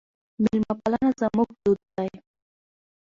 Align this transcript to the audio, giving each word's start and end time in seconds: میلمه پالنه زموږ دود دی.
میلمه 0.41 0.73
پالنه 0.79 1.09
زموږ 1.21 1.49
دود 1.63 1.79
دی. 1.95 2.11